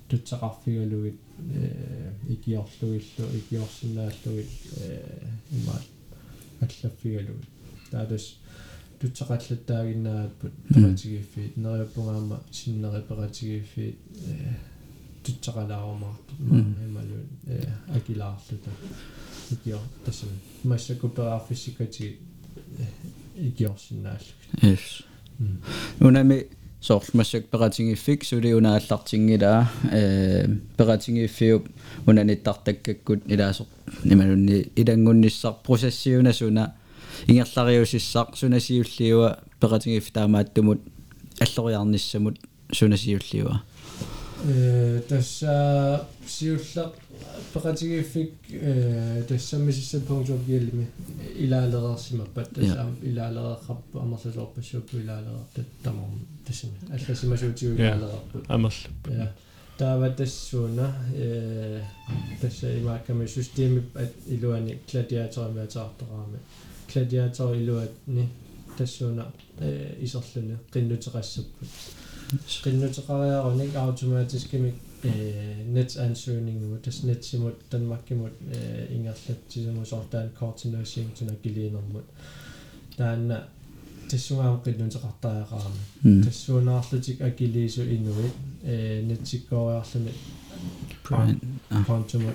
тутсақарфигалугит 0.08 1.18
икиорлугиллу 2.34 3.24
икиорсинааллугит 3.38 4.50
имаат 5.58 5.84
аллаффигалугит 6.64 7.50
таатас 7.90 8.24
тутсақаллаттаагиннааппут 9.00 10.54
peqatigiiffiit 10.74 11.52
нериуппунгаама 11.64 12.40
синнери 12.50 13.02
peqatigiiffiit 13.10 13.96
тутсақалаарумаарту 15.24 16.32
ималу 16.88 17.18
акилаарлута 17.96 18.70
икиор 19.50 19.80
тасам 20.04 20.28
массакупераарфиссикати 20.64 22.18
икиорсинааллук 23.36 24.38
yes. 24.62 25.04
Унами 26.00 26.46
сорл 26.80 27.02
массак 27.12 27.46
ператингиффик 27.48 28.24
сули 28.24 28.52
унааллартингилаа 28.52 29.70
э 29.90 30.46
ператингиффиуп 30.76 31.68
унаниттартаккаккут 32.06 33.22
илаасо 33.26 33.66
ималунни 34.04 34.70
илангунниссар 34.76 35.54
процессиунасуна 35.64 36.74
ингерлариусиссақ 37.26 38.36
сунасиуллиуа 38.36 39.38
ператингифф 39.60 40.10
таамааттумут 40.12 40.80
аллориарниссамут 41.40 42.38
сунасиуллиуа 42.72 43.62
tässä 45.07 45.53
siulla 46.25 46.93
peqatigifik 47.53 48.33
tassammisissappungutup 49.27 50.45
giillimi 50.45 50.87
ilaaleraarsimappat 51.35 52.49
tassa 52.53 52.85
ilaaleraarrappu 53.03 53.99
amerlasorpassuuppu 53.99 54.97
ilaaleraartat 54.97 55.65
tamam 55.83 56.11
tassami 56.45 56.73
алласимасуутиу 56.95 57.73
илaalерарput 57.75 58.45
амерл 58.47 58.79
ja 59.19 59.27
таава 59.77 60.09
тассууна 60.09 60.93
э 61.13 61.81
тасса 62.41 62.79
имаакками 62.79 63.27
системип 63.27 63.97
ат 63.97 64.13
илуани 64.27 64.79
гладиаторимиатаартораами 64.91 66.39
гладиатор 66.93 67.55
илуатни 67.55 68.29
тассууна 68.77 69.25
э 69.59 69.95
исерлуни 70.01 70.57
Benutzererwehr 72.62 73.44
und 73.44 73.58
nicht 73.58 73.76
automatisch 73.76 74.52
mit 74.52 74.74
äh, 75.04 75.64
Netzansöhnung 75.64 76.68
nur 76.68 76.78
das 76.78 77.02
Netz 77.02 77.32
imod 77.34 77.54
Danmark 77.70 78.10
imod 78.10 78.32
äh, 78.52 78.94
Ingerslet 78.94 79.56
imod 79.56 79.86
so 79.86 80.04
dann 80.10 80.34
Koordination 80.34 81.06
zu 81.14 81.24
einer 81.24 81.34
Gelegenheit 81.42 81.92
mit 81.92 82.04
dann 82.96 83.28
das 84.10 84.26
so 84.26 84.40
am 84.40 84.62
Benutzererwehr 84.62 85.46
das 86.02 86.44
so 86.44 86.60
nachhaltig 86.60 87.20
agiliso 87.20 87.82
inuit 87.82 88.32
äh, 88.64 89.02
Netzikoerse 89.02 89.98
mit 89.98 90.14
Konto 91.86 92.18
mit 92.18 92.34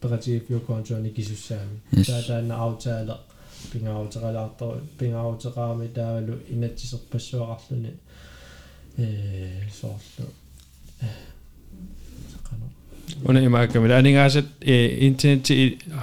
beretivjokontoon 0.00 1.06
ikisussaami 1.06 2.04
taa 2.06 2.22
taanna 2.28 2.56
autaala 2.66 3.16
pingautaqalaartor 3.72 4.76
pingautaqaami 4.98 5.88
taavalu 5.98 6.36
inatsiserpassuaqarluni 6.54 7.92
э 8.98 9.68
соорлу 9.80 10.26
una 13.24 13.40
imaakkamila 13.40 13.98
aningaasat 13.98 14.46
internet 15.08 15.46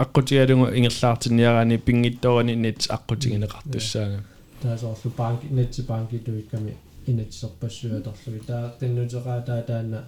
аққутигалугу 0.03 0.65
ингерлаартинниараани 0.77 1.77
пингитторани 1.77 2.55
нит 2.55 2.79
аққутигинеқартуссаага 2.97 4.19
таасоорлу 4.61 5.11
банк 5.17 5.41
нетси 5.49 5.81
банки 5.81 6.17
туикками 6.17 6.73
инатсерпассуаторлуги 7.07 8.41
таа 8.47 8.73
qinnuteqaa 8.79 9.41
таа 9.49 9.61
таана 9.61 9.99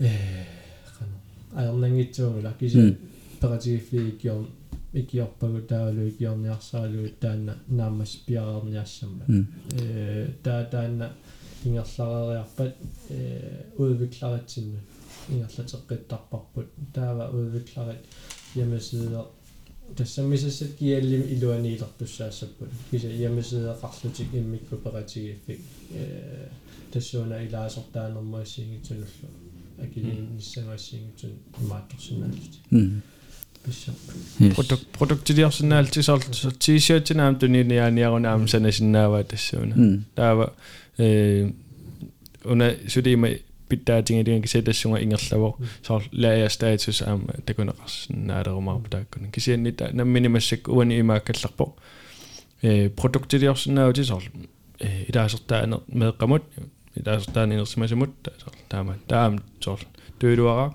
э 0.00 0.10
қано 0.96 1.16
аернангитсуугула 1.60 2.52
киса 2.60 2.94
ператигиффи 3.40 3.96
икиор 4.10 4.46
икиорпагу 4.92 5.60
таалу 5.72 6.08
икиорниарсаалугу 6.08 7.08
таана 7.20 7.52
нааммас 7.68 8.12
пиарерниассамма 8.26 9.24
э 9.80 10.28
таа 10.42 10.64
таана 10.64 11.12
ingerlariarpat 11.64 12.72
eh 13.10 13.80
udviklaritsinne 13.80 14.78
ingerlatteqittarparput 15.32 16.66
taava 16.92 17.28
udviklarit 17.28 18.02
hjemmesider 18.54 19.24
tässä 19.96 20.22
missä 20.22 20.50
se 20.50 20.66
kieli 20.78 21.16
iluaniitartussaassapput 21.16 22.68
kisa 22.90 23.08
hjemmesideqarlutik 23.08 24.34
immikkuperatigiffik 24.34 25.60
eh 25.94 26.50
tässä 26.90 27.18
on 27.22 27.32
ilaasortaanermaisingitsullu 27.48 29.06
akiliinnissangaisingitsun 29.84 31.32
maattorsinnaaluti 31.68 32.58
produkt 34.54 34.84
produktiliarsinnaaltisarlu 34.98 36.34
so 36.34 36.50
t-shirtinaam 36.50 37.36
tuniniaaniarunaam 37.36 38.46
sanasinnnaavaa 38.48 39.24
tassuuna 39.24 39.74
taava 40.14 40.52
э 40.98 41.50
уна 42.44 42.74
сулима 42.88 43.28
питтаатингилига 43.68 44.42
кисатассунга 44.42 45.02
ингерлавоо 45.02 45.56
соор 45.82 46.02
лаая 46.12 46.48
статус 46.48 47.02
аама 47.02 47.34
такунеқарсинаалерумаарпу 47.46 48.90
тааккуна 48.90 49.30
кисианнита 49.30 49.90
намминимассак 49.92 50.68
уани 50.68 51.00
имааккалларпо 51.00 51.76
э 52.62 52.88
продуктилиорсинаути 52.90 54.02
соор 54.02 54.24
э 54.80 55.04
илаасертаанер 55.08 55.80
меэққамут 55.88 56.42
илаасертаанинерсимасумут 56.96 58.10
соор 58.42 58.54
таама 58.68 58.98
таам 59.06 59.42
соор 59.60 59.80
тøйруара 60.18 60.74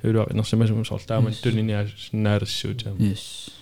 тøйруара 0.00 0.32
инерсимасуму 0.32 0.84
соор 0.84 1.02
таама 1.02 1.30
туниниаасиннаалерсуутаама 1.30 2.98
yes 2.98 3.61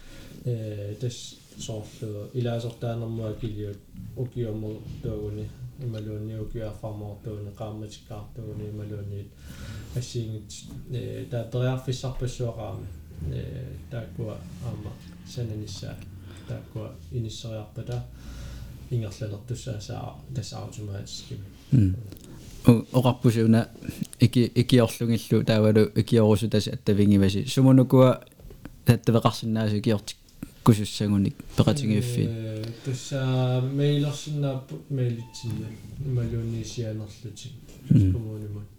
пратифит 0.30 0.46
э 0.46 0.94
тас 1.00 1.36
соорлу 1.58 2.30
илаасортаанерму 2.34 3.26
акилиут 3.26 3.78
укиумму 4.16 4.80
туагуни 5.02 5.48
ималуунни 5.80 6.38
укиафармоортууни 6.38 7.50
qaammatиккаартууни 7.58 8.70
ималуунни 8.70 9.28
ассиингит 9.94 10.52
э 10.90 11.26
таа 11.30 11.44
периарфиссарпассуақаами 11.44 12.86
э 13.32 13.72
тааккуа 13.90 14.36
аама 14.64 14.92
сананиссаа 15.26 15.96
тааккуа 16.48 16.92
иниссериарпата 17.12 18.04
ингерлалертуссаасаа 18.90 20.14
тас 20.34 20.52
аутоматискими 20.52 21.44
оqarpusuna 22.92 23.66
iki 24.20 24.52
ikiorlungillu 24.54 25.44
taavalu 25.44 25.90
ikiorusу 25.96 26.48
тас 26.48 26.68
аттавингиваси 26.68 27.44
сумунукуа 27.46 28.20
таттавеқарсинаасу 28.86 29.80
киортик 29.82 30.16
kusussangunik 30.63 31.35
peqatingiffiit 31.57 32.29
tussaa 32.85 33.61
mailersinnaappu 33.61 34.75
mailitsinna 34.97 35.67
immaluunniisianerlutik 36.05 37.53
kommunimut 38.13 38.69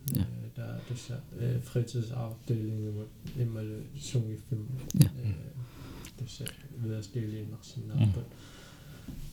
ta 0.56 0.64
tussa 0.88 1.14
fritidsafdelingimut 1.68 3.10
immalu 3.44 3.76
sungiffim 3.96 4.62
tussa 6.18 6.44
viderstiliinersinnaapput 6.82 8.28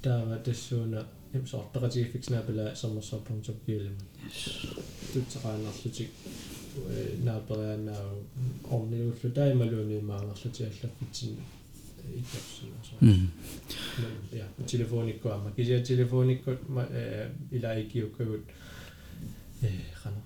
taava 0.02 0.36
tassuuna 0.48 1.00
imsoortaqatigifiksinapila 1.38 2.76
sammersorpuntukkiilimut 2.82 4.10
tutsaqaanerlutik 5.14 6.12
naaperiannaa 7.24 8.04
orniullu 8.72 9.30
taimaluunimaangerlutiallarfitsinna 9.40 11.44
иккерсинаа 12.20 13.30
я 14.32 14.66
телефониккуама 14.66 15.52
кися 15.52 15.82
телефониккут 15.84 16.60
илаикиуккагут 17.52 18.42
э 19.62 19.70
хана 20.02 20.18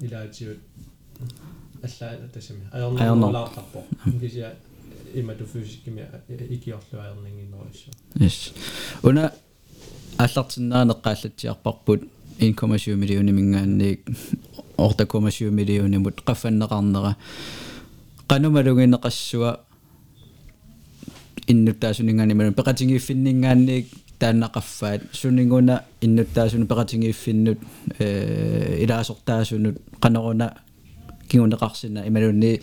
илаатиут 0.00 0.58
аллаа 1.82 2.28
тасами 2.32 2.68
аернерлаартарпо 2.72 3.84
кися 4.20 4.54
имату 5.14 5.46
фysиккими 5.46 6.06
икиорлуаернингиннеруссу 6.28 7.90
yes. 8.14 8.52
Уна 9.02 9.32
аллартиннаанеққааллатсиарпарпут 10.18 12.02
1,7 12.38 12.94
миллиони 12.94 13.32
мингаанник 13.32 14.08
орта,7 14.76 15.50
миллионимут 15.50 16.20
qaffannеқарнера 16.24 17.16
qanumалугинеқассуа 21.49 21.49
иннуттаасунингаани 21.49 22.51
пеқатингииффиннингаанник 22.51 23.85
тааннақаффаат 24.19 25.01
сунингуна 25.13 25.83
иннуттаасуни 26.01 26.65
пеқатингииффиннут 26.65 27.59
э 27.99 28.83
илаасортаасунут 28.83 29.77
қанеруна 30.01 30.57
кигунеқарсина 31.29 32.07
ималунни 32.07 32.61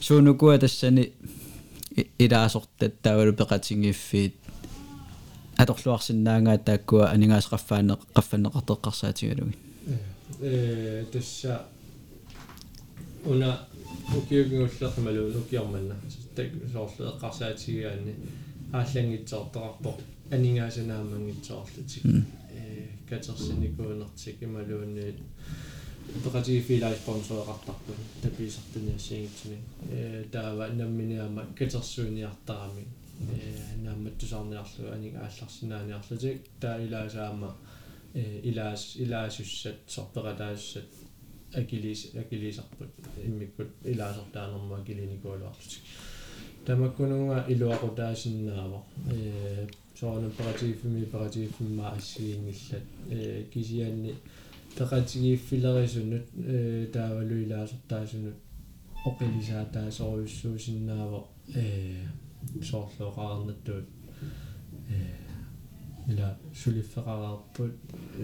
суунукуа 0.00 0.58
тассани 0.58 1.12
илаасортат 2.18 3.00
таавалу 3.02 3.32
пеқатингииффиит 3.32 4.34
аторлуарсинаангаа 5.56 6.58
тааккуа 6.58 7.10
анигаасқаффаане 7.14 7.94
qaffannеқартеққарсаатигалуги 8.16 9.56
э 10.40 11.04
тасса 11.12 11.62
уна 13.24 13.60
укиугиуллермалу 14.16 15.32
укиорманна 16.29 16.35
так 16.35 16.51
соорлеэққарсаатигиаани 16.73 18.15
ааллангитсоортарпо 18.71 19.97
анигаасанаамангитсоорлутик 20.31 22.03
э 22.05 22.87
катерсиникуунертик 23.09 24.43
ималуунни 24.43 25.15
пеқатигифилаа 26.23 26.93
спонсореқартарпу 26.93 27.93
таписартуниассиигитсуни 28.21 29.57
э 29.91 30.25
таава 30.31 30.67
намминиама 30.67 31.45
катерсууниартарами 31.57 32.85
э 33.19 33.77
наамматтусаарниарлу 33.83 34.91
аник 34.93 35.15
аалларсинааниарлутик 35.15 36.41
таа 36.59 36.77
илаасаама 36.85 37.55
э 38.13 38.41
илаас 38.43 38.95
илаасуссат 38.95 39.77
сорператаассат 39.87 40.89
акилис 41.53 42.13
акилисарпут 42.15 42.89
иммиккут 43.25 43.69
илаасортаанерма 43.83 44.77
акилиникуулуарлутик 44.81 45.81
тамаккунунга 46.68 47.44
илуақутаасиннаава 47.48 48.82
э 49.10 49.66
соорна 49.98 50.28
оперативми 50.28 51.02
оперативмма 51.02 51.90
ассиингиллат 51.90 52.82
э 53.10 53.44
кисианни 53.52 54.14
пеқатигииффилерисунут 54.76 56.22
э 56.36 56.86
таавалу 56.92 57.34
илаасортаасунут 57.44 58.34
оқилисаатаасоруйуссуусиннаава 59.04 61.26
э 61.54 62.06
соорлуоқарнаттуут 62.62 63.86
э 64.88 64.90
ила 66.12 66.38
сулиффеқараарпут 66.54 67.74
э 68.18 68.20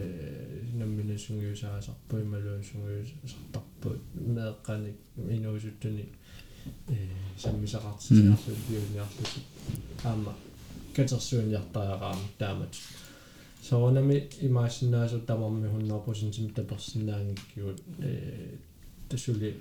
намминасунгиусаасарпу 0.79 2.15
ималуусунгиусартарпут 2.25 4.01
меэққаник 4.15 4.97
инуусуттуни 5.37 6.03
э 6.03 6.05
саммисақартисиарлу 7.38 8.56
биуниарлути 8.70 9.40
аама 10.04 10.34
катерсууниартаараама 10.96 12.28
таамат 12.40 12.74
соонами 13.70 14.30
имаасиннаасу 14.42 15.20
тамарми 15.22 15.68
100% 15.68 16.54
таперсинаангиккиут 16.54 17.82
э 18.00 18.58
тасули 19.10 19.58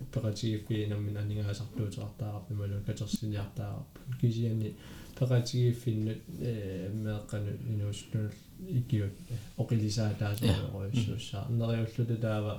оперативфи 0.00 0.86
намминанигаасартуутеқартаараппи 0.92 2.54
малу 2.54 2.82
катерсиниартаараппу 2.86 3.98
кисиани 4.20 4.74
пеқатигиффиннут 5.18 6.20
э 6.40 6.90
меэққану 7.04 7.52
инуустунул 7.72 8.30
икиут 8.68 9.12
оқилисаатаасоруйуссуусsaa 9.58 11.46
нериуллута 11.50 12.16
таава 12.26 12.52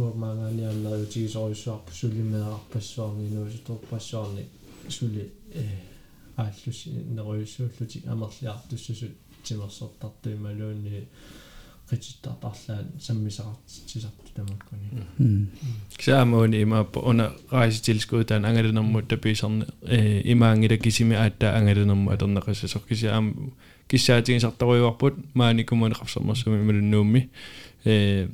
соорлу 0.00 0.12
уумааганиарнериутигисоруйуссуарпу 0.12 1.92
сулимеэрарпассуарни 1.92 3.28
инуусуторпассуарни 3.28 4.46
сули 4.88 5.30
э 5.54 5.64
ааллуси 6.36 6.88
неруйуссууллути 6.88 8.02
амерлиартуссусут 8.06 9.12
тимерсортартуи 9.44 10.34
малуунни 10.36 11.08
qitittaartarlaan 11.90 12.86
sammisaqartitsisartu 12.98 14.30
tamakkuni 14.36 14.86
ксаамуни 15.98 16.62
имааппа 16.62 17.00
уна 17.00 17.32
раиситилскуутаан 17.50 18.44
ангалунэрмут 18.44 19.08
таписарни 19.08 19.64
э 19.82 20.22
имаангила 20.32 20.76
кисими 20.76 21.16
аатта 21.16 21.56
ангалунэрму 21.58 22.10
атернеқассасор 22.10 22.82
кисаам 22.88 23.52
киссаатигисарторуйуарпут 23.88 25.14
мааникумуни 25.34 25.94
қарсэрмерсуми 25.94 26.62
ималуннуумми 26.62 27.30
э 27.84 28.28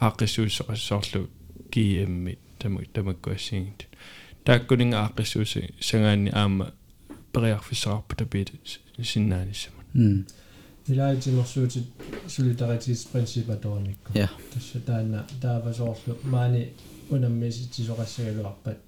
ааққиссууссоқассоорлу 0.00 1.28
киэмми 1.70 2.38
тамак 2.58 2.88
тамаккуассигит 2.92 3.88
тааккунинга 4.44 5.06
ааққиссууси 5.06 5.74
сангаанни 5.80 6.30
аама 6.30 6.74
периарфиссарарпу 7.32 8.16
тапиит 8.16 8.52
синнааниссама 9.02 9.82
илаатимерсуутит 10.86 11.86
солидаритис 12.28 13.04
принципаторникку 13.04 14.12
ja 14.14 14.28
тасса 14.52 14.80
таана 14.80 15.26
таавасоорлу 15.40 16.18
маани 16.24 16.72
унаммиситсисоқассагалуарпат 17.10 18.78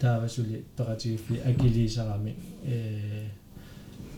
таавасули 0.00 0.64
ператигиффи 0.76 1.36
акилисарами 1.44 2.34
э 2.64 3.28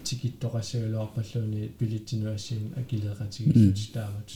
тикиттоқассагалуарпаллууни 0.04 1.68
пилитсинуассин 1.78 2.72
акилеқатигиллути 2.76 3.92
таамат 3.92 4.28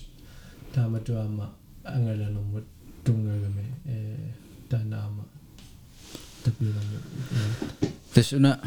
тааматуама 0.75 1.55
ангаланермут 1.96 2.66
тунгагами 3.04 3.66
э 3.86 4.16
таанаама 4.70 5.26
тапилами. 6.44 6.98
Тассуна 8.14 8.60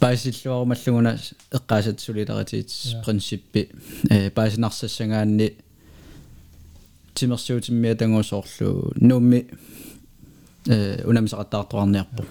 паасиллуарумаллугуна 0.00 1.18
эққаасат 1.50 2.00
солидаритит 2.00 2.72
принциппи 3.04 3.70
э 4.10 4.30
паасинарсассагаанни 4.30 5.54
тимерсуутиммиа 7.14 7.94
тангуусоорлу 7.96 8.92
нуумми 8.96 9.46
э 10.66 11.04
унамисақаттаартуарниарпу 11.04 12.24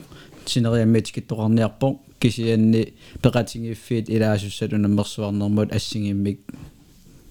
синериаммит 0.45 1.07
киттоқарниарпо 1.11 1.99
кисианни 2.19 2.93
пеқатингиффиит 3.21 4.09
илаасуссалу 4.09 4.77
наммерсуарнэрмут 4.77 5.71
ассигиммик 5.71 6.39
э 6.49 6.72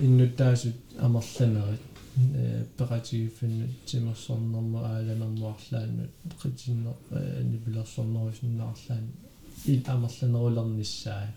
иннуттаасут 0.00 0.74
амерланерит 0.98 1.80
э 2.16 2.64
пеқатигиффинну 2.76 3.68
тимерсорнэрма 3.86 4.80
ааланермуарлааннут 4.80 6.10
қитиннер 6.42 6.96
э 7.10 7.42
нибилерсорнерусиннаарлаан 7.44 9.06
ил 9.66 9.82
амерланерулерниссаа 9.86 11.28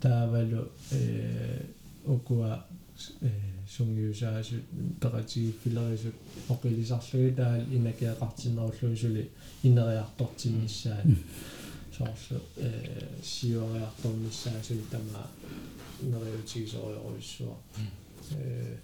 таавалу 0.00 0.68
э 0.92 1.66
окуа 2.06 2.64
э 3.20 3.30
сунгиусаасут 3.76 4.64
пеқатигиффилерисут 5.00 6.14
оқилисарлуги 6.48 7.34
таал 7.34 7.62
инакиақартиннеруллуисули 7.76 9.30
инериартортинниссаа 9.62 11.00
соорлу 11.96 12.40
э 12.56 13.08
сиуариарторниссаасули 16.04 16.10
тама 16.10 16.24
нериутигисориоруиссуа 16.24 17.56
э 18.30 18.76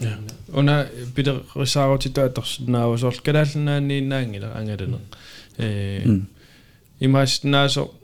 Ja. 0.00 0.18
Una 0.52 0.84
bitte 1.14 1.32
risauti 1.56 2.10
tøttersinaa 2.10 2.96
sol 2.98 3.16
kadalnaaniinnaangila 3.24 4.52
angalane. 4.58 4.98
Eh 5.58 6.04
imasnaaso 7.00 7.94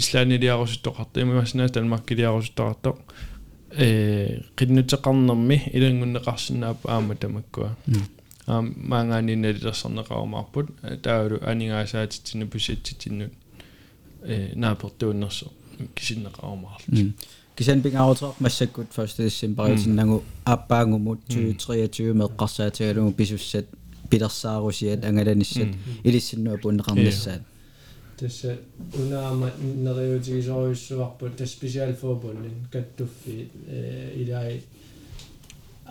ислаанилиарусуттоқарта 0.00 1.20
имаснаас 1.22 1.72
талмаккилиарусуттоқарто 1.72 2.90
э 3.72 4.40
qinnuteqarnermi 4.56 5.56
ilangunneqarsinnaap 5.76 6.78
aama 6.94 7.14
tamakkuа 7.14 7.70
аам 8.46 8.66
маангаанинналилерсарнеқарумаарпут 8.90 10.68
таалу 11.02 11.36
анигаасаатитсину 11.50 12.46
пуситситиннут 12.52 13.32
э 14.22 14.52
наапертууннерсо 14.54 15.46
кисиннеқарумаарлу 15.94 17.12
кисан 17.56 17.82
пингаарутеқ 17.82 18.34
массаккут 18.40 18.92
фастиссим 18.92 19.54
паритиннагу 19.54 20.22
ааппаангумут 20.44 21.20
2023 21.28 22.12
меққарсаатигалугу 22.12 23.12
писуссат 23.12 23.66
пилерсаарусиат 24.10 25.04
ангаланиссат 25.04 25.68
илиссиннуа 26.04 26.56
пуннеқарниссаат 26.58 27.42
tässä 28.18 28.56
unaama 28.98 29.48
neriutigisoriussuarput 29.84 31.36
tas 31.36 31.52
specialforbundin 31.52 32.56
kattuffi 32.70 33.50
ilai 34.22 34.62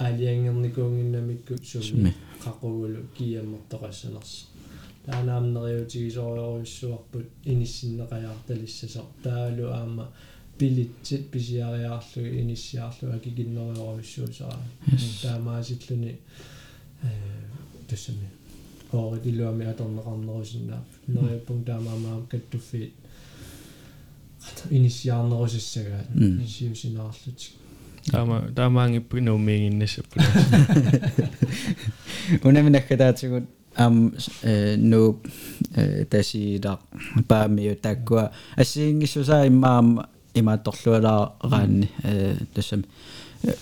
аалиангерникуунгиннамиккут 0.03 1.63
суми 1.65 2.13
қақугулу 2.43 3.01
киаммертоқассанерс 3.17 4.33
таанаам 5.07 5.45
нeriutigisoriuruissuarput 5.55 7.27
иниссиннеқаяарталиссасо 7.51 9.03
таалу 9.23 9.65
аама 9.79 10.05
пилитсит 10.57 11.31
писиариаарлуги 11.31 12.41
иниссиаарлу 12.41 13.13
акикиннериоруиссуусара 13.15 14.59
таамаасиллуни 15.21 16.19
э 17.03 17.07
тассами 17.89 18.27
ооритилуами 18.91 19.65
аторнеқарнерусиннаап 19.73 20.87
нериаппун 21.07 21.63
таамаамаа 21.63 22.21
каттуффиит 22.31 22.93
иниссиаарнерусиссагаат 24.69 26.07
сиусинаарлутик 26.53 27.53
таама 28.11 28.37
таамаангиппу 28.55 29.17
нуумиигиннассаппу 29.27 30.19
унаминаккатаатигут 32.47 33.45
ам 33.77 34.13
э 34.41 34.75
ну 34.77 35.19
э 35.75 36.05
тасиила 36.05 36.79
паамиу 37.27 37.75
таккуа 37.75 38.31
ассиингиссусаа 38.55 39.47
иммаама 39.47 40.09
имаатторлуалаараанни 40.33 41.89
э 42.03 42.35
тассам 42.53 42.85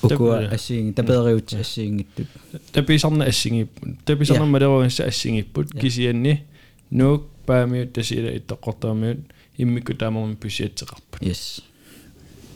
укуа 0.01 0.47
ассиинги 0.47 0.93
тапериут 0.93 1.53
ассиингиттут 1.53 2.27
таписарна 2.71 3.25
ассингип 3.25 3.71
таписарна 4.05 4.45
малеруинса 4.45 5.05
ассингиппут 5.05 5.71
кисианни 5.71 6.45
нуук 6.89 7.27
паамиут 7.45 7.93
тасила 7.93 8.29
иттоққортаамиут 8.37 9.19
иммикку 9.57 9.93
таамарми 9.93 10.35
пусиатсеқарпут 10.35 11.21
yes. 11.21 11.61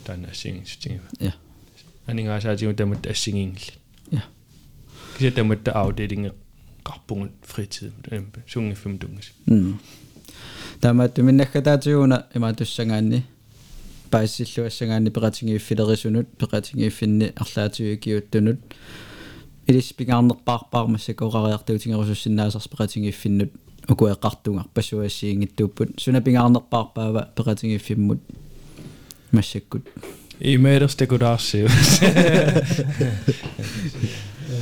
Таана 0.04 0.28
ассингисутингива 0.28 1.04
ja 1.20 1.34
анигаасаатигу 2.06 2.74
тамат 2.74 3.06
ассингингилла 3.06 3.76
ja 4.12 4.22
кися 5.18 5.30
таматта 5.30 5.72
аудеилинге 6.79 6.83
qarpungут 6.83 7.31
fritid 7.41 7.93
эмпа 8.11 8.39
сунгиффим 8.47 8.97
тунгас 8.97 9.31
mm 9.47 9.75
тамаатту 10.81 11.23
миннаккатаатигуна 11.23 12.25
имаатуссангаанни 12.33 13.23
паассиллуассангаанни 14.11 15.09
пеқатингииффилерисунут 15.09 16.27
пеқатингииффинни 16.37 17.33
арлаатигикиуттунут 17.35 18.59
илиспингаарнерпаарпаармассакоқариартуутингерусуссиннаасарс 19.67 22.67
пеқатингииффиннут 22.67 23.51
укуэққартунгар 23.87 24.65
пассуассиингиттууппут 24.73 25.99
сунапингаарнерпаарпаава 25.99 27.29
пеқатингииффиммут 27.35 28.21
массаккут 29.31 29.87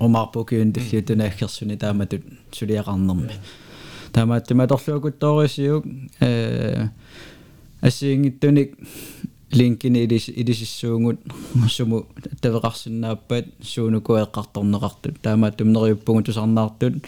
умаарпукиун 0.00 0.72
таллиутунааххерсуни 0.72 1.76
тааматут 1.76 2.22
сулиақарнерми 2.52 3.32
таамааттума 4.12 4.66
торлуакутторисиук 4.66 5.84
э 6.20 6.88
ассиингиттуник 7.80 8.76
линкини 9.50 10.04
илис 10.04 10.28
илисиссуунгут 10.28 11.20
суму 11.68 12.06
тавеқарсинааппат 12.40 13.46
суунукуэққарторнеқартут 13.60 15.20
таамааттум 15.20 15.72
нериуппугу 15.72 16.22
тусарнаартут 16.22 17.04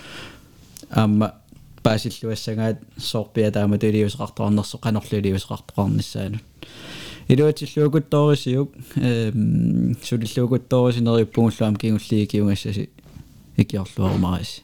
аама 0.90 1.34
паасиллуассагаат 1.82 2.78
соорпиа 2.98 3.50
таамату 3.52 3.86
илиусеқарторнерсо 3.86 4.78
қанерлу 4.78 5.18
илиусеқарторнissaанут 5.18 6.42
илуатиллуакутторисиук 7.28 8.72
эм 8.96 9.96
сулиллуакутторисинериуппугуллуам 10.02 11.76
кигуллиги 11.76 12.26
киунгассаси 12.26 12.90
икиарлуарумараси 13.56 14.62